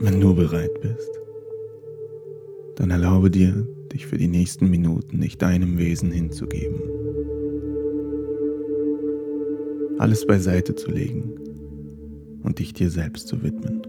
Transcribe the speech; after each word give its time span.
Wenn 0.00 0.20
du 0.20 0.32
bereit 0.32 0.80
bist, 0.80 1.10
dann 2.76 2.90
erlaube 2.90 3.32
dir, 3.32 3.66
dich 3.92 4.06
für 4.06 4.16
die 4.16 4.28
nächsten 4.28 4.70
Minuten 4.70 5.18
nicht 5.18 5.42
deinem 5.42 5.76
Wesen 5.76 6.12
hinzugeben. 6.12 6.80
Alles 9.98 10.24
beiseite 10.24 10.76
zu 10.76 10.92
legen 10.92 11.32
und 12.44 12.60
dich 12.60 12.72
dir 12.74 12.90
selbst 12.90 13.26
zu 13.26 13.42
widmen. 13.42 13.82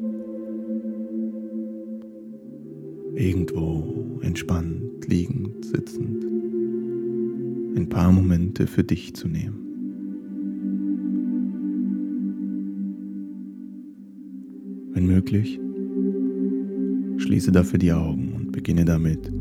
Irgendwo 3.13 4.19
entspannt, 4.23 5.07
liegend, 5.07 5.63
sitzend, 5.63 6.25
ein 7.77 7.87
paar 7.87 8.11
Momente 8.11 8.65
für 8.65 8.83
dich 8.83 9.13
zu 9.13 9.27
nehmen. 9.27 9.59
Wenn 14.93 15.05
möglich, 15.05 15.59
Schließe 17.29 17.51
dafür 17.51 17.77
die 17.77 17.93
Augen 17.93 18.33
und 18.33 18.51
beginne 18.51 18.85
damit, 18.85 19.31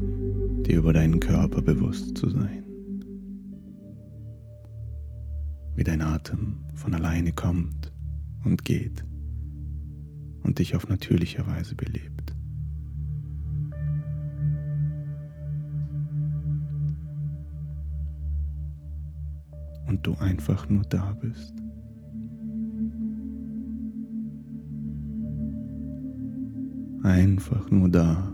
dir 0.66 0.76
über 0.76 0.92
deinen 0.92 1.20
Körper 1.20 1.62
bewusst 1.62 2.18
zu 2.18 2.28
sein. 2.28 2.62
Wie 5.74 5.84
dein 5.84 6.02
Atem 6.02 6.58
von 6.74 6.92
alleine 6.92 7.32
kommt 7.32 7.90
und 8.44 8.66
geht 8.66 9.06
und 10.42 10.58
dich 10.58 10.76
auf 10.76 10.90
natürliche 10.90 11.46
Weise 11.46 11.74
belebt. 11.76 12.36
Und 19.86 20.06
du 20.06 20.14
einfach 20.16 20.68
nur 20.68 20.82
da 20.82 21.16
bist. 21.22 21.54
Einfach 27.02 27.70
nur 27.70 27.88
da, 27.88 28.32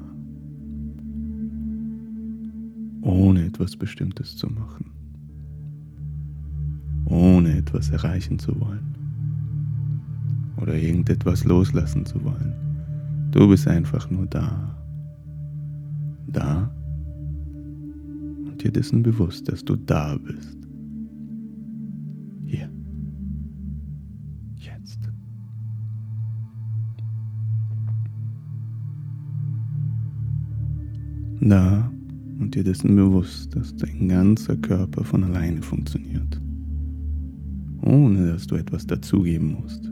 ohne 3.02 3.44
etwas 3.44 3.76
Bestimmtes 3.76 4.36
zu 4.36 4.48
machen, 4.48 4.90
ohne 7.04 7.58
etwas 7.58 7.90
erreichen 7.90 8.38
zu 8.38 8.58
wollen 8.58 8.94
oder 10.56 10.74
irgendetwas 10.74 11.44
loslassen 11.44 12.06
zu 12.06 12.24
wollen. 12.24 12.54
Du 13.30 13.48
bist 13.48 13.68
einfach 13.68 14.08
nur 14.10 14.26
da, 14.26 14.74
da 16.28 16.70
und 18.46 18.62
dir 18.62 18.72
dessen 18.72 19.02
bewusst, 19.02 19.48
dass 19.48 19.64
du 19.64 19.76
da 19.76 20.16
bist. 20.16 20.56
Da 31.40 31.90
und 32.40 32.54
dir 32.54 32.64
dessen 32.64 32.96
bewusst, 32.96 33.54
dass 33.54 33.74
dein 33.76 34.08
ganzer 34.08 34.56
Körper 34.56 35.04
von 35.04 35.24
alleine 35.24 35.62
funktioniert. 35.62 36.40
Ohne 37.82 38.32
dass 38.32 38.46
du 38.46 38.56
etwas 38.56 38.86
dazugeben 38.86 39.56
musst. 39.60 39.90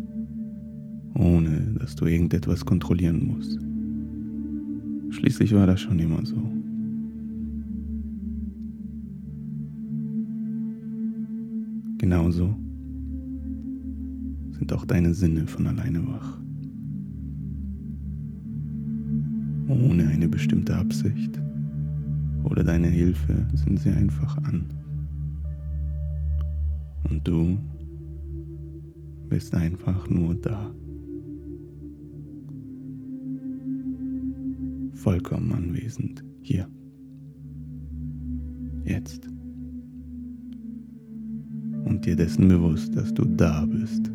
Ohne 1.15 1.75
dass 1.79 1.95
du 1.95 2.07
irgendetwas 2.07 2.65
kontrollieren 2.65 3.27
musst. 3.27 3.59
Schließlich 5.15 5.55
war 5.55 5.67
das 5.67 5.81
schon 5.81 5.99
immer 5.99 6.25
so. 6.25 6.43
Genauso 11.99 12.57
sind 14.59 14.73
auch 14.73 14.85
deine 14.85 15.15
Sinne 15.15 15.47
von 15.47 15.67
alleine 15.67 16.07
wach. 16.09 16.42
Ohne 19.73 20.09
eine 20.09 20.29
bestimmte 20.29 20.77
Absicht 20.77 21.41
oder 22.45 22.65
deine 22.65 22.89
Hilfe 22.89 23.47
sind 23.55 23.81
sie 23.81 23.91
einfach 23.91 24.37
an. 24.39 24.67
Und 27.09 27.27
du 27.27 27.59
bist 29.29 29.55
einfach 29.55 30.09
nur 30.09 30.35
da. 30.35 30.75
Vollkommen 34.95 35.53
anwesend 35.53 36.23
hier. 36.43 36.69
Jetzt. 38.85 39.29
Und 41.85 42.05
dir 42.05 42.17
dessen 42.17 42.49
bewusst, 42.49 42.95
dass 42.97 43.13
du 43.15 43.25
da 43.25 43.65
bist. 43.67 44.11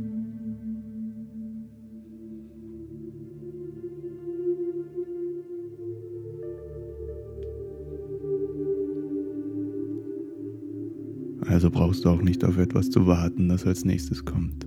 Also 11.58 11.72
brauchst 11.72 12.06
du 12.06 12.10
auch 12.10 12.22
nicht 12.22 12.46
auf 12.46 12.60
etwas 12.60 12.92
zu 12.92 13.08
warten, 13.08 13.50
das 13.50 13.66
als 13.66 13.84
nächstes 13.84 14.24
kommt. 14.24 14.64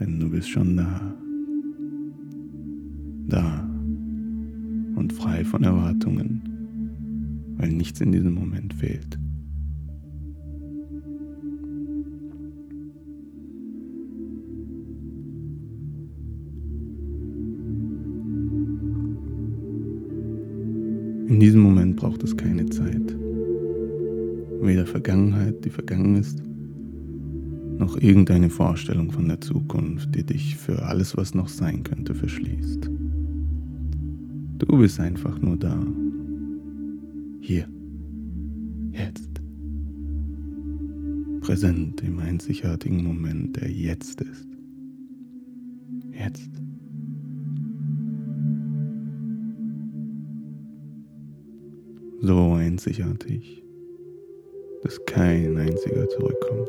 Denn 0.00 0.18
du 0.18 0.30
bist 0.30 0.48
schon 0.48 0.78
da. 0.78 1.14
Da. 3.28 3.68
Und 4.96 5.12
frei 5.12 5.44
von 5.44 5.64
Erwartungen, 5.64 6.40
weil 7.58 7.72
nichts 7.72 8.00
in 8.00 8.10
diesem 8.10 8.32
Moment 8.32 8.72
fehlt. 8.72 9.18
In 21.28 21.38
diesem 21.38 21.60
Moment 21.60 21.96
braucht 21.96 22.22
es 22.22 22.34
keine 22.34 22.64
Zeit 22.70 23.23
weder 24.66 24.86
Vergangenheit, 24.86 25.64
die 25.64 25.70
vergangen 25.70 26.16
ist, 26.16 26.42
noch 27.78 27.96
irgendeine 27.98 28.50
Vorstellung 28.50 29.10
von 29.10 29.28
der 29.28 29.40
Zukunft, 29.40 30.14
die 30.14 30.24
dich 30.24 30.56
für 30.56 30.82
alles, 30.82 31.16
was 31.16 31.34
noch 31.34 31.48
sein 31.48 31.82
könnte, 31.82 32.14
verschließt. 32.14 32.88
Du 34.58 34.78
bist 34.78 35.00
einfach 35.00 35.40
nur 35.40 35.56
da. 35.56 35.84
Hier. 37.40 37.68
Jetzt. 38.92 39.30
Präsent 41.40 42.00
im 42.02 42.18
einzigartigen 42.20 43.02
Moment, 43.04 43.56
der 43.56 43.70
jetzt 43.70 44.20
ist. 44.20 44.48
Jetzt. 46.12 46.50
So 52.20 52.54
einzigartig 52.54 53.63
dass 54.84 55.02
kein 55.06 55.56
einziger 55.56 56.06
zurückkommt. 56.10 56.68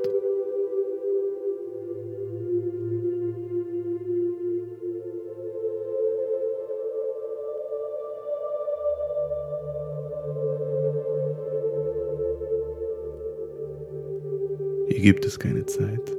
Hier 14.87 15.01
gibt 15.01 15.25
es 15.25 15.37
keine 15.37 15.65
Zeit, 15.65 16.17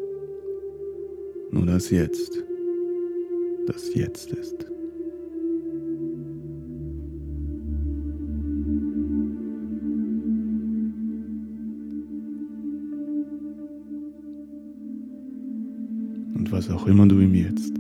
nur 1.51 1.65
das 1.65 1.91
Jetzt, 1.91 2.45
das 3.67 3.95
Jetzt 3.95 4.33
ist. 4.33 4.66
Was 16.67 16.75
auch 16.75 16.87
immer 16.87 17.07
du 17.07 17.21
im 17.21 17.35
Jetzt, 17.35 17.73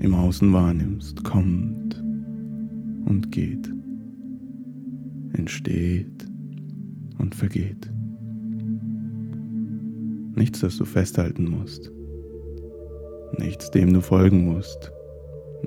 im 0.00 0.14
Außen 0.14 0.52
wahrnimmst, 0.52 1.22
kommt 1.24 2.02
und 3.06 3.30
geht, 3.30 3.70
entsteht 5.32 6.26
und 7.18 7.34
vergeht. 7.34 7.90
Nichts, 10.34 10.60
das 10.60 10.76
du 10.76 10.84
festhalten 10.84 11.48
musst, 11.48 11.90
nichts, 13.38 13.70
dem 13.70 13.92
du 13.92 14.00
folgen 14.00 14.44
musst, 14.44 14.92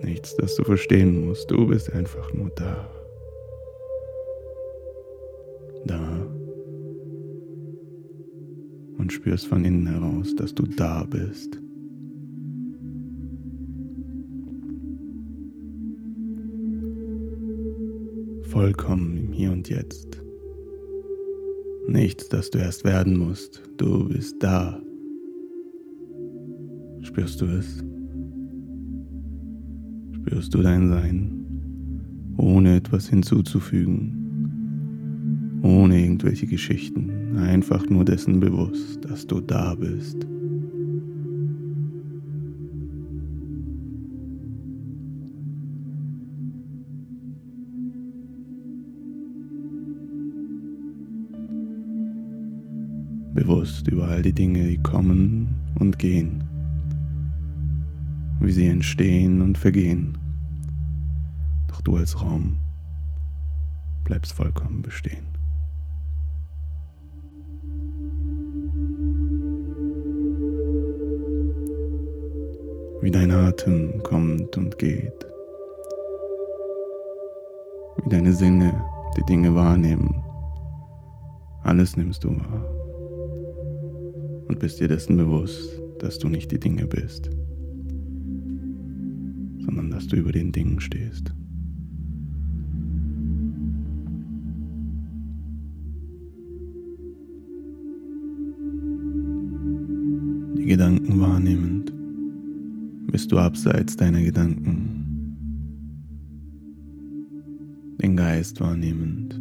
nichts, 0.03 0.35
das 0.35 0.55
du 0.55 0.63
verstehen 0.63 1.25
musst, 1.25 1.49
du 1.49 1.67
bist 1.67 1.91
einfach 1.93 2.33
nur. 2.33 2.49
Da 2.55 2.89
spürst 9.15 9.47
von 9.47 9.65
innen 9.65 9.87
heraus, 9.87 10.35
dass 10.35 10.53
du 10.53 10.63
da 10.63 11.03
bist. 11.03 11.59
Vollkommen 18.43 19.17
im 19.17 19.31
Hier 19.31 19.51
und 19.51 19.67
Jetzt. 19.69 20.21
Nichts, 21.87 22.29
das 22.29 22.49
du 22.51 22.59
erst 22.59 22.83
werden 22.83 23.17
musst. 23.17 23.61
Du 23.77 24.07
bist 24.07 24.35
da. 24.39 24.79
Spürst 27.01 27.41
du 27.41 27.45
es? 27.45 27.83
spürst 30.25 30.53
du 30.55 30.61
dein 30.63 30.89
Sein, 30.89 31.45
ohne 32.37 32.77
etwas 32.77 33.07
hinzuzufügen, 33.09 34.11
ohne 35.61 36.01
irgendwelche 36.01 36.47
Geschichten, 36.47 37.11
einfach 37.37 37.89
nur 37.89 38.05
dessen 38.05 38.39
bewusst, 38.39 39.03
dass 39.05 39.27
du 39.27 39.41
da 39.41 39.75
bist. 39.75 40.25
Bewusst 53.33 53.87
über 53.89 54.07
all 54.07 54.21
die 54.21 54.33
Dinge, 54.33 54.67
die 54.67 54.77
kommen 54.77 55.55
und 55.79 55.99
gehen, 55.99 56.43
wie 58.39 58.51
sie 58.51 58.67
entstehen 58.67 59.41
und 59.41 59.57
vergehen. 59.57 60.17
Doch 61.67 61.81
du 61.81 61.97
als 61.97 62.21
Raum 62.21 62.57
bleibst 64.05 64.33
vollkommen 64.33 64.81
bestehen. 64.81 65.34
Wie 73.05 73.11
dein 73.11 73.29
Atem 73.29 74.01
kommt 74.01 74.57
und 74.57 74.79
geht, 74.79 75.27
wie 78.03 78.09
deine 78.09 78.33
Sinne 78.33 78.83
die 79.15 79.23
Dinge 79.27 79.53
wahrnehmen. 79.53 80.23
Alles 81.61 81.95
nimmst 81.97 82.23
du 82.23 82.31
wahr 82.31 82.65
und 84.47 84.57
bist 84.57 84.79
dir 84.79 84.87
dessen 84.87 85.17
bewusst, 85.17 85.79
dass 85.99 86.17
du 86.17 86.29
nicht 86.29 86.51
die 86.51 86.59
Dinge 86.59 86.87
bist, 86.87 87.29
sondern 89.59 89.91
dass 89.91 90.07
du 90.07 90.15
über 90.15 90.31
den 90.31 90.51
Dingen 90.51 90.79
stehst. 90.79 91.31
Die 100.57 100.65
Gedanken 100.65 101.21
wahrnehmend 101.21 101.94
bist 103.15 103.31
du 103.31 103.37
abseits 103.37 103.95
deiner 103.95 104.21
Gedanken, 104.21 105.37
den 108.01 108.17
Geist 108.17 108.59
wahrnehmend, 108.59 109.39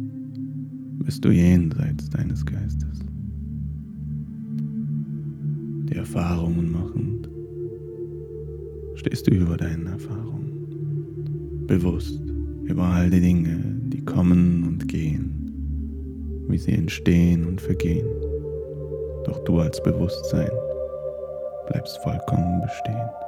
bist 1.03 1.25
du 1.25 1.29
jenseits 1.29 2.09
deines 2.09 2.45
Geistes, 2.45 2.99
die 5.89 5.95
Erfahrungen 5.97 6.71
machend, 6.71 7.29
stehst 8.95 9.27
du 9.27 9.31
über 9.31 9.57
deinen 9.57 9.87
Erfahrungen, 9.87 11.67
bewusst 11.67 12.21
über 12.63 12.83
all 12.83 13.09
die 13.09 13.19
Dinge, 13.19 13.59
die 13.87 14.05
kommen 14.05 14.63
und 14.63 14.87
gehen, 14.87 16.45
wie 16.47 16.57
sie 16.57 16.71
entstehen 16.71 17.43
und 17.43 17.59
vergehen. 17.59 18.07
Doch 19.25 19.43
du 19.43 19.59
als 19.59 19.83
Bewusstsein 19.83 20.51
bleibst 21.67 21.97
vollkommen 21.97 22.61
bestehen. 22.61 23.24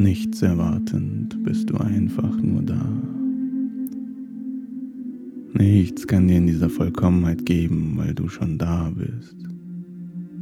Nichts 0.00 0.40
erwartend 0.40 1.44
bist 1.44 1.68
du 1.68 1.76
einfach 1.76 2.34
nur 2.40 2.62
da. 2.62 2.88
Nichts 5.52 6.06
kann 6.06 6.26
dir 6.26 6.38
in 6.38 6.46
dieser 6.46 6.70
Vollkommenheit 6.70 7.44
geben, 7.44 7.92
weil 7.96 8.14
du 8.14 8.26
schon 8.26 8.56
da 8.56 8.90
bist. 8.96 9.36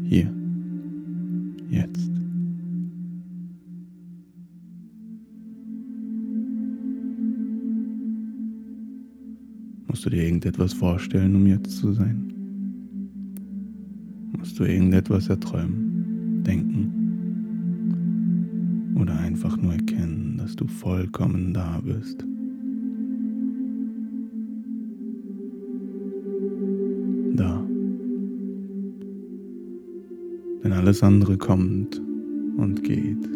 Hier. 0.04 0.32
Jetzt. 1.70 2.08
Musst 9.88 10.06
du 10.06 10.10
dir 10.10 10.22
irgendetwas 10.22 10.72
vorstellen, 10.72 11.34
um 11.34 11.48
jetzt 11.48 11.78
zu 11.78 11.92
sein? 11.94 12.32
Musst 14.38 14.56
du 14.56 14.62
irgendetwas 14.62 15.28
erträumen, 15.28 16.44
denken? 16.46 17.07
Nur 19.62 19.72
erkennen, 19.72 20.36
dass 20.38 20.56
du 20.56 20.66
vollkommen 20.66 21.52
da 21.52 21.80
bist. 21.84 22.24
Da. 27.36 27.64
Denn 30.62 30.72
alles 30.72 31.02
andere 31.02 31.36
kommt 31.36 32.00
und 32.56 32.82
geht. 32.82 33.28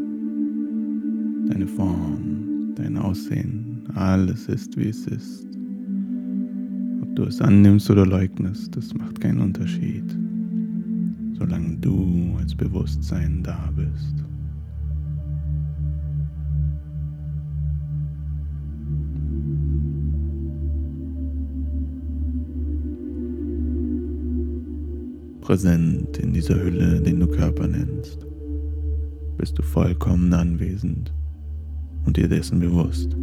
Deine 1.49 1.67
Form, 1.67 2.75
dein 2.77 2.97
Aussehen, 2.97 3.83
alles 3.95 4.49
ist, 4.49 4.77
wie 4.77 4.89
es 4.89 5.07
ist. 5.07 5.47
Ob 7.03 7.15
du 7.17 7.25
es 7.25 7.41
annimmst 7.41 7.91
oder 7.91 8.07
leugnest, 8.07 8.77
das 8.77 8.95
macht 8.95 9.21
keinen 9.21 9.41
Unterschied, 9.41 10.05
solange 11.39 11.77
du 11.79 12.35
als 12.39 12.55
Bewusstsein 12.55 13.43
da 13.43 13.71
bist. 13.77 14.32
Präsent 25.43 26.17
in 26.19 26.33
dieser 26.33 26.55
Hülle, 26.55 27.01
den 27.01 27.21
du 27.21 27.27
Körper 27.27 27.67
nennst, 27.67 28.27
bist 29.37 29.59
du 29.59 29.63
vollkommen 29.63 30.33
anwesend 30.33 31.13
und 32.07 32.17
dir 32.17 32.29
dessen 32.29 32.61
bewusst, 32.61 33.17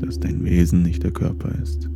dass 0.00 0.18
dein 0.18 0.44
Wesen 0.44 0.82
nicht 0.82 1.04
der 1.04 1.12
Körper 1.12 1.50
ist. 1.62 1.88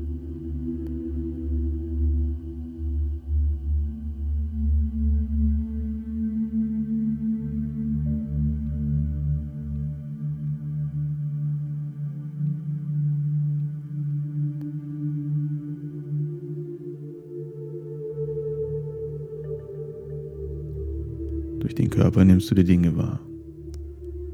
Durch 21.62 21.76
den 21.76 21.90
Körper 21.90 22.25
nimmst 22.25 22.50
du 22.50 22.57
die 22.57 22.64
Dinge 22.64 22.97
wahr. 22.97 23.21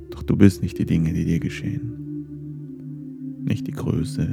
Doch 0.08 0.22
du 0.22 0.34
bist 0.34 0.62
nicht 0.62 0.78
die 0.78 0.86
Dinge, 0.86 1.12
die 1.12 1.26
dir 1.26 1.38
geschehen. 1.38 2.24
Nicht 3.44 3.66
die 3.66 3.72
Größe, 3.72 4.26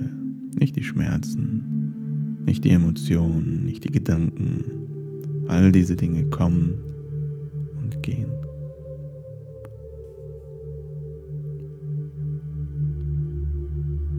nicht 0.58 0.78
die 0.78 0.84
Schmerzen, 0.84 2.40
nicht 2.46 2.64
die 2.64 2.70
Emotionen, 2.70 3.66
nicht 3.66 3.84
die 3.84 3.92
Gedanken. 3.92 4.64
All 5.50 5.74
diese 5.74 5.98
Dinge 5.98 6.24
kommen 6.30 6.75
und 7.84 8.02
gehen. 8.02 8.32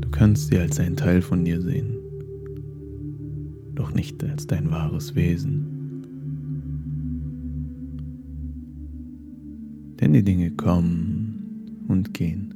Du 0.03 0.11
kannst 0.11 0.49
sie 0.49 0.59
als 0.59 0.79
ein 0.79 0.97
Teil 0.97 1.23
von 1.23 1.47
dir 1.47 1.63
sehen, 1.63 1.97
doch 3.75 3.95
nicht 3.95 4.23
als 4.23 4.47
dein 4.47 4.71
wahres 4.71 5.15
Wesen. 5.15 5.76
Denn 10.01 10.13
die 10.13 10.23
Dinge 10.23 10.51
kommen 10.51 11.85
und 11.89 12.13
gehen. 12.13 12.53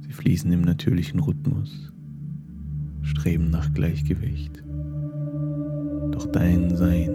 Sie 0.00 0.12
fließen 0.12 0.50
im 0.52 0.62
natürlichen 0.62 1.20
Rhythmus, 1.20 1.92
streben 3.02 3.50
nach 3.50 3.72
Gleichgewicht. 3.74 4.64
Doch 6.12 6.26
dein 6.32 6.74
Sein 6.76 7.14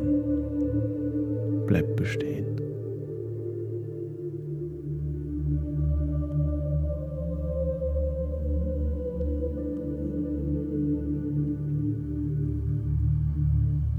bleibt 1.66 1.96
bestehen. 1.96 2.46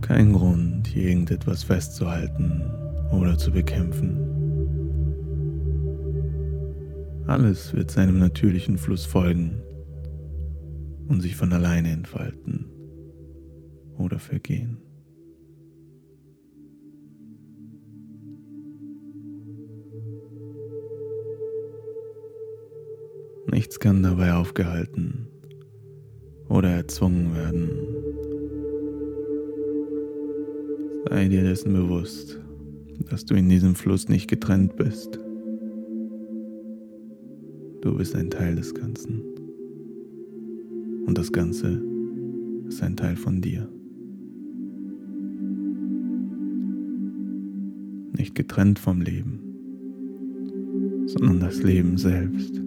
Kein 0.02 0.32
Grund, 0.32 0.86
hier 0.86 1.08
irgendetwas 1.08 1.64
festzuhalten 1.64 2.62
oder 3.10 3.36
zu 3.36 3.50
bekämpfen. 3.50 4.35
Alles 7.26 7.74
wird 7.74 7.90
seinem 7.90 8.18
natürlichen 8.18 8.78
Fluss 8.78 9.04
folgen 9.04 9.60
und 11.08 11.20
sich 11.20 11.34
von 11.34 11.52
alleine 11.52 11.90
entfalten 11.90 12.66
oder 13.98 14.20
vergehen. 14.20 14.78
Nichts 23.50 23.80
kann 23.80 24.02
dabei 24.02 24.34
aufgehalten 24.34 25.26
oder 26.48 26.70
erzwungen 26.70 27.34
werden. 27.34 27.70
Sei 31.08 31.28
dir 31.28 31.42
dessen 31.42 31.72
bewusst, 31.72 32.40
dass 33.10 33.24
du 33.24 33.34
in 33.34 33.48
diesem 33.48 33.74
Fluss 33.74 34.08
nicht 34.08 34.28
getrennt 34.28 34.76
bist. 34.76 35.18
Du 37.86 37.94
bist 37.96 38.16
ein 38.16 38.30
Teil 38.30 38.56
des 38.56 38.74
Ganzen. 38.74 39.22
Und 41.06 41.16
das 41.16 41.30
Ganze 41.30 41.80
ist 42.66 42.82
ein 42.82 42.96
Teil 42.96 43.14
von 43.14 43.40
dir. 43.40 43.68
Nicht 48.18 48.34
getrennt 48.34 48.80
vom 48.80 49.00
Leben, 49.02 49.38
sondern 51.06 51.38
das 51.38 51.62
Leben 51.62 51.96
selbst. 51.96 52.60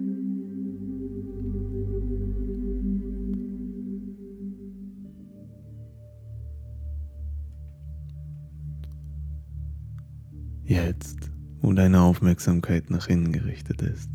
Jetzt, 10.64 11.30
wo 11.60 11.74
deine 11.74 12.00
Aufmerksamkeit 12.00 12.88
nach 12.88 13.06
innen 13.08 13.32
gerichtet 13.32 13.82
ist, 13.82 14.08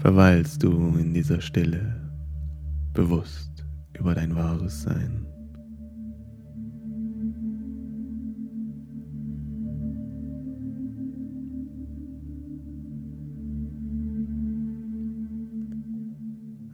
verweilst 0.00 0.62
du 0.62 0.96
in 0.96 1.12
dieser 1.12 1.42
Stille 1.42 1.94
bewusst 2.94 3.66
über 3.98 4.14
dein 4.14 4.34
wahres 4.34 4.82
Sein. 4.82 5.26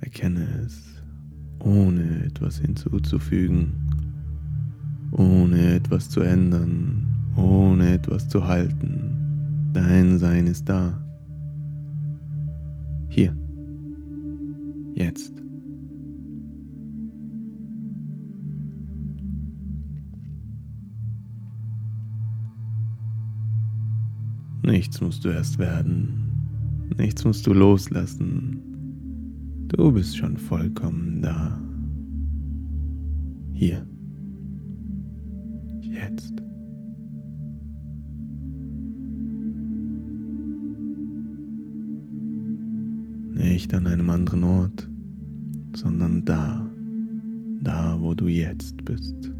Erkenne 0.00 0.46
es, 0.64 0.84
ohne 1.58 2.26
etwas 2.26 2.58
hinzuzufügen, 2.58 3.72
ohne 5.10 5.74
etwas 5.74 6.08
zu 6.08 6.20
ändern, 6.20 7.08
ohne 7.34 7.94
etwas 7.94 8.28
zu 8.28 8.46
halten. 8.46 9.70
Dein 9.72 10.18
Sein 10.18 10.46
ist 10.46 10.68
da. 10.68 11.05
Jetzt. 14.96 15.30
Nichts 24.62 25.00
musst 25.02 25.22
du 25.24 25.28
erst 25.28 25.58
werden. 25.58 26.88
Nichts 26.96 27.26
musst 27.26 27.46
du 27.46 27.52
loslassen. 27.52 28.62
Du 29.68 29.92
bist 29.92 30.16
schon 30.16 30.38
vollkommen 30.38 31.20
da. 31.20 31.60
Hier. 33.52 33.86
Jetzt. 35.82 36.45
Nicht 43.56 43.72
an 43.72 43.86
einem 43.86 44.10
anderen 44.10 44.44
Ort, 44.44 44.86
sondern 45.74 46.26
da, 46.26 46.70
da, 47.62 47.96
wo 47.98 48.12
du 48.12 48.26
jetzt 48.26 48.84
bist. 48.84 49.32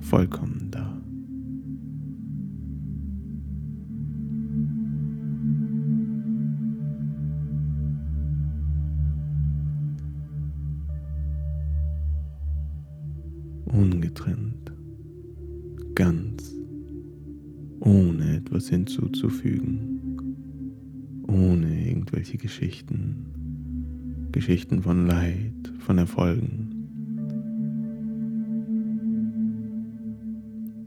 Vollkommen 0.00 0.72
da. 0.72 0.92
ungetrennt, 13.66 14.72
ganz, 15.94 16.52
ohne 17.78 18.38
etwas 18.38 18.68
hinzuzufügen, 18.68 19.95
irgendwelche 22.16 22.38
Geschichten, 22.38 23.26
Geschichten 24.32 24.82
von 24.82 25.06
Leid, 25.06 25.52
von 25.80 25.98
Erfolgen. 25.98 26.70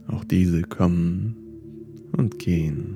Auch 0.08 0.24
diese 0.24 0.62
kommen 0.62 1.36
und 2.16 2.40
gehen. 2.40 2.94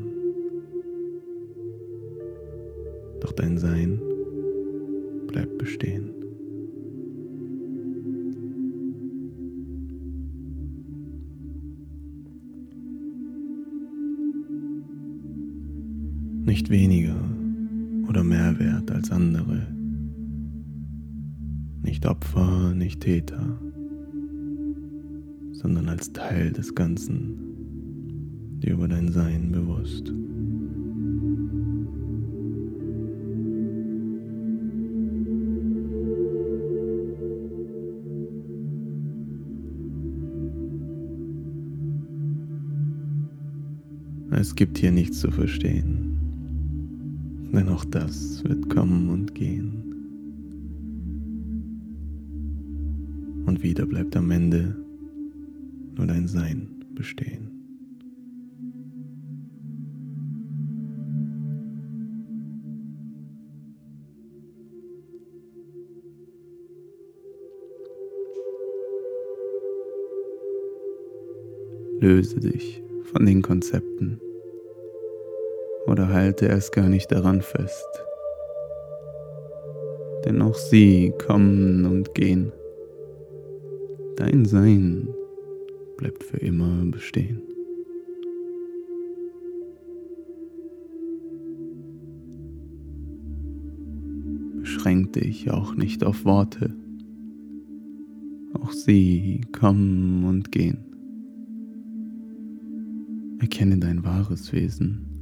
Doch 3.20 3.32
dein 3.32 3.56
Sein 3.56 4.00
bleibt 5.28 5.56
bestehen. 5.58 6.10
nicht 16.46 16.68
weniger 16.68 17.23
wert 18.64 18.90
als 18.90 19.10
andere, 19.10 19.66
nicht 21.82 22.06
Opfer, 22.06 22.74
nicht 22.74 23.00
Täter, 23.00 23.60
sondern 25.52 25.88
als 25.88 26.12
Teil 26.12 26.50
des 26.50 26.74
Ganzen, 26.74 28.58
dir 28.60 28.72
über 28.72 28.88
dein 28.88 29.12
Sein 29.12 29.52
bewusst. 29.52 30.12
Es 44.30 44.54
gibt 44.54 44.78
hier 44.78 44.90
nichts 44.90 45.20
zu 45.20 45.30
verstehen 45.30 46.03
denn 47.54 47.68
auch 47.68 47.84
das 47.84 48.42
wird 48.44 48.68
kommen 48.68 49.10
und 49.10 49.34
gehen. 49.34 49.94
Und 53.46 53.62
wieder 53.62 53.86
bleibt 53.86 54.16
am 54.16 54.30
Ende 54.30 54.76
nur 55.96 56.06
dein 56.06 56.26
Sein 56.26 56.68
bestehen. 56.94 57.50
Löse 72.00 72.40
dich 72.40 72.82
von 73.04 73.24
den 73.24 73.40
Konzepten 73.40 73.83
halte 76.14 76.46
erst 76.46 76.72
gar 76.72 76.88
nicht 76.88 77.12
daran 77.12 77.42
fest. 77.42 77.88
Denn 80.24 80.40
auch 80.40 80.54
sie 80.54 81.12
kommen 81.26 81.84
und 81.84 82.14
gehen. 82.14 82.52
Dein 84.16 84.46
Sein 84.46 85.08
bleibt 85.98 86.22
für 86.22 86.38
immer 86.38 86.84
bestehen. 86.86 87.42
Beschränk 94.60 95.12
dich 95.14 95.50
auch 95.50 95.74
nicht 95.74 96.04
auf 96.04 96.24
Worte. 96.24 96.74
Auch 98.54 98.72
sie 98.72 99.42
kommen 99.52 100.24
und 100.24 100.52
gehen. 100.52 100.78
Erkenne 103.40 103.78
dein 103.78 104.04
wahres 104.04 104.52
Wesen 104.52 105.13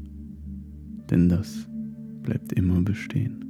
denn 1.13 1.29
das 1.29 1.69
bleibt 2.23 2.55
immer 2.55 2.81
bestehen. 2.81 3.45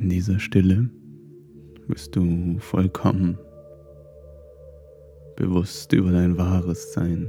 In 0.00 0.08
dieser 0.08 0.38
Stille 0.38 0.88
bist 1.88 2.14
du 2.14 2.56
vollkommen 2.58 3.36
bewusst 5.36 5.92
über 5.92 6.12
dein 6.12 6.38
wahres 6.38 6.92
Sein. 6.92 7.28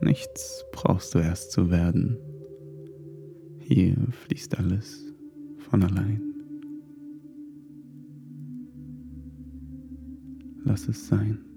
Nichts 0.00 0.64
brauchst 0.72 1.14
du 1.14 1.18
erst 1.18 1.52
zu 1.52 1.70
werden. 1.70 2.16
Hier 3.58 3.94
fließt 4.24 4.56
alles 4.58 5.04
von 5.58 5.82
allein. 5.82 6.22
Lass 10.64 10.88
es 10.88 11.08
sein. 11.08 11.47